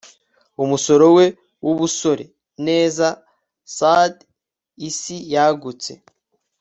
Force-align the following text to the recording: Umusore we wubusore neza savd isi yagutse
Umusore 0.63 1.07
we 1.17 1.25
wubusore 1.65 2.25
neza 2.67 3.07
savd 3.77 4.15
isi 4.89 5.15
yagutse 5.33 5.91